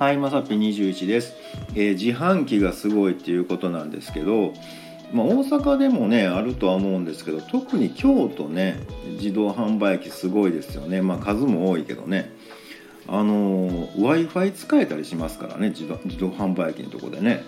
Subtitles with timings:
[0.00, 1.34] はい、まさぴ21です、
[1.74, 4.54] えー自販機がすごいっていうことなんですけど、
[5.12, 8.80] まあ、大阪でもねあるとは思うんですけど特に京都ね
[9.18, 11.02] 自動販売機すごいですよね。
[11.02, 12.32] まあ数も多いけどね。
[13.08, 15.96] あの w i f i 使えたりしますからね自動
[16.28, 17.44] 販売機のとこでね、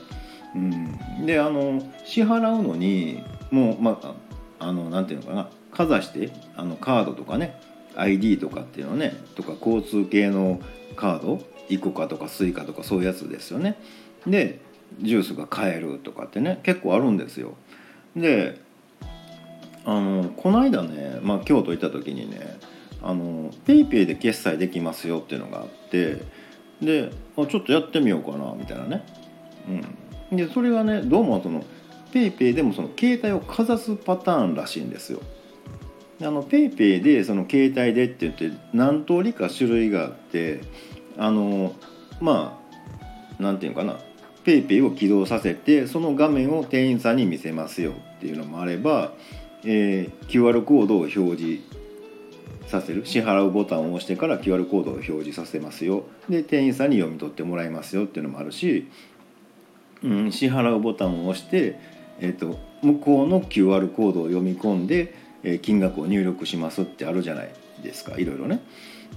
[0.55, 4.15] うん、であの支払うのにもうまあ
[4.59, 5.49] あのなんていうのかな。
[5.73, 7.59] かざしてあのカードとかね
[7.97, 10.61] ID とかっていうのねとか交通系の
[10.97, 13.77] カード ICOCAとか Suica とかそういうやつですよね。
[14.27, 14.61] で
[15.01, 17.55] ジュースが買えるとかってね結構あるんですよ。
[18.17, 18.61] で
[19.85, 22.59] あのこの間ね、まあ、京都行った時にね
[23.03, 26.23] あの PayPayで決済できますよっていうのがあって
[26.81, 29.05] であちょっとやってみようかなみたいなね、
[30.31, 31.65] うん、でそれがねどうもその
[32.13, 35.21] PayPayでもその携帯をかざすパターンらしいんですよ。
[36.21, 40.61] あの PayPay でその携帯でって言って何通りか種類があって
[41.19, 41.75] あの
[42.21, 42.59] ま
[43.39, 43.99] あなんていうかな。
[44.45, 49.13] PayPay を起動させてその画面を店員さんに見せますよっていうのもあれば、
[49.65, 51.63] えー QR コードを表示
[52.67, 53.05] させる。
[53.07, 56.05] 支払うボタンを押してから QR コードを表示させますよ。
[56.29, 58.89] で店員さんに読み取ってもらいますよっていうのもあるし、
[60.03, 61.79] うん、支払うボタンを押して、
[62.19, 68.19] えー、と向こうの QR コードを読み込んで、えー金額を入力しますってあるじゃないですか。
[68.19, 68.61] いろいろね。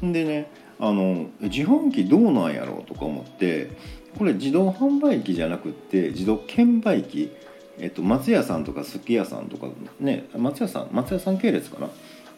[0.02, 3.72] でねあの自販機どうなんやろうとか思って
[4.18, 7.32] これ自動販売機じゃなくって自動券売機、
[7.80, 9.68] えっと、松屋さんとかすき家さんとか
[10.00, 11.90] ね松屋さん松屋さん系列かな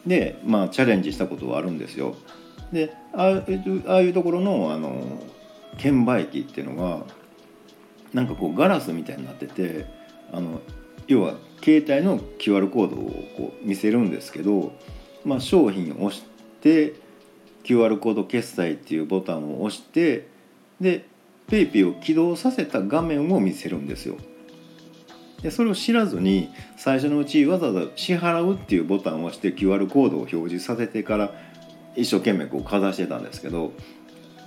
[0.06, 2.16] で、まあ、チャレンジしたことはあるんですよ。
[2.72, 5.22] でああいうああいうところのあの
[5.78, 7.04] 券売機っていうのが
[8.12, 9.86] なんかこうガラスみたいになってて
[10.32, 10.60] あの
[11.06, 14.72] 要は携帯の QR コードをこう見せるんですけど、
[15.24, 16.24] まあ、商品を押し
[16.60, 16.94] て
[17.68, 20.26] QR コード決済っていうボタンを押して
[20.80, 21.04] で
[21.48, 24.16] PayPay を起動させた画面を見せるんですよ。
[25.42, 31.32] でそれを知らずに最初のうちわざわざ支払うっていうボタンを押して QR コードを表示させてから
[31.94, 33.72] 一生懸命こうかざしてたんですけど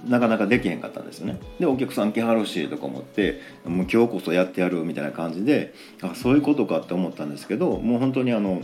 [0.05, 1.39] なかなかできへんかったんですよね。
[1.59, 8.61] でお客さん来はるしとか思ってもう今日こそやってやるみたいな感じであそういうことかって思ったんですけどもう本当にあの、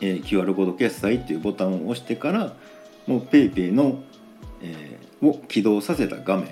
[0.00, 2.54] えー QR コード決済っていうボタンを押してから
[3.06, 4.02] もう PayPay の、
[4.62, 6.46] えーを起動させた画面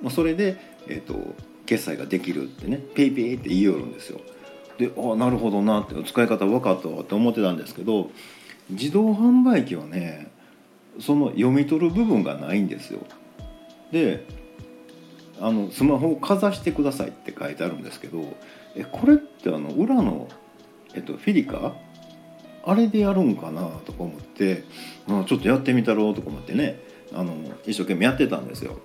[0.00, 0.56] もうそれで、
[0.86, 1.34] えー、と
[1.66, 4.20] 決済ができるってね PayPay って言いよるんですよ。
[4.78, 8.12] であなるほどなって使い方分かったわって思ってたんですけど
[8.70, 10.30] 自動販売機はね
[11.00, 13.00] その読み取る部分がないんですよ。
[13.90, 14.24] で
[15.40, 18.36] あのスマホをかざしてくださいって書いてあるんですけど
[18.76, 20.28] えこれってあの裏の、
[20.94, 21.74] えっと、フィリカ？
[22.68, 24.62] あれでやるんかなとか思って、
[25.06, 26.78] まあ、ちょっとやってみたろうとか思ってね
[27.14, 27.34] あの
[27.66, 28.78] 一生懸命やってたんですよ。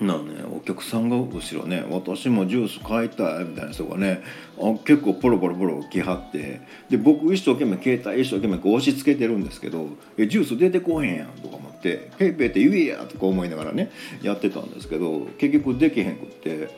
[0.00, 4.22] なのねお客さんが後ろね「私もジュース買いたい」みたいな人がね
[4.58, 13.90] あ結構ポロポロポロ来はってで僕一生懸命携帯一生懸命押し付けてるんですけど「えジュース出てこへんやん」とか思って「ペイペイって言えや」とか思いながらね
[14.22, 16.68] やってたんですけど結局できへんくって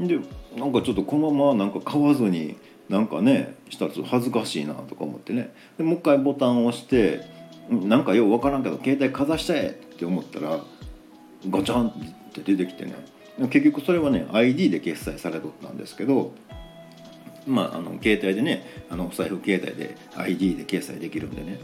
[0.00, 0.18] で
[0.56, 2.56] なんかちょっとこのままなんか買わずに
[2.90, 5.54] なんかねしたら恥ずかしいなとか思ってね。
[5.78, 7.20] でもう一回ボタンを押して
[7.70, 10.58] なんかようわからんけど携帯かざしたいって思ったら
[11.48, 11.92] ガチャンっ
[12.32, 12.94] て出てきてね。
[13.48, 16.32] 結局それはね ID で決済されとったんですけど
[17.46, 21.58] まあ、あの携帯でねあのお財布携帯で ID で決済できるんでね。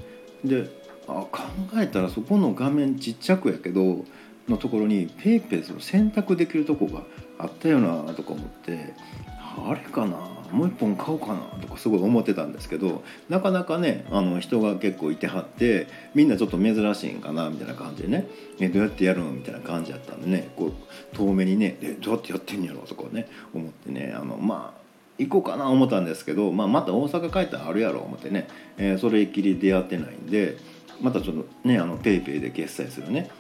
[0.45, 0.71] で
[1.09, 1.43] あ考
[1.77, 4.05] えたらそこの画面ちっちゃくやけど
[4.49, 7.03] のところに PayPay その選択できるとこが
[7.39, 8.95] あったよなとか思って
[9.39, 18.27] あれかなもう一本買おうかなとかすごい思ってたんですけどなかなかねあの人が結構いてはってみんなちょっと珍しいんかなみたいな感じでね
[18.61, 24.87] えどうやってやるのみたいな感じだったんでねこう遠目にねどうやってやってんやろとかね思ってねあのまあ
[25.19, 30.59] 行こうかな思ったんですけど、まあ、また大阪帰ったらあるやろ思ってね、えーそれっきり出会ってないんで
[31.01, 33.31] またちょっとねあの PayPay で決済するね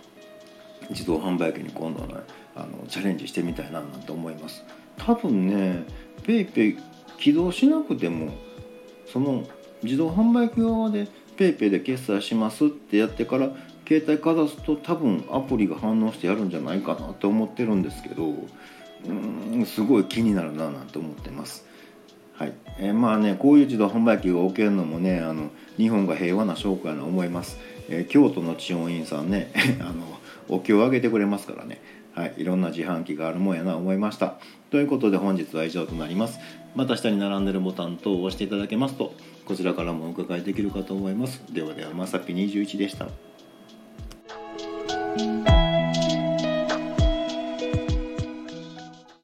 [0.91, 2.15] 自動販売機に今度はね
[2.55, 4.65] あのチャレンジしてみたいななんて思います。
[4.97, 5.85] 多分ね
[6.25, 6.79] PayPay
[7.19, 8.33] 起動しなくても
[9.07, 9.45] その
[9.83, 13.51] 自動販売機側でペイペイで決済しますってやってから
[13.87, 18.35] 携帯かざすと多分アプリが反応してやるんじゃないかなって思ってるんですけど
[19.07, 21.65] うんすごい気になるななんて思ってます。
[22.35, 22.53] はい。
[22.79, 27.59] えーまあねこういう自動販売機が置けるのもねあの日本が平和な証拠やな思います、
[27.89, 30.19] えー京都の千音院さんね あの
[30.49, 31.81] お経をあげてくれますからね。
[32.17, 34.37] はい、いろんな自販機があるもんやな思いました。
[34.71, 36.41] ということで本日は以上となります。
[36.75, 39.13] また下に並んでるボタン等を押していただけますと
[39.45, 41.43] こちらからもお伺いできるかと思います。
[41.53, 43.07] ではではまさき21でした。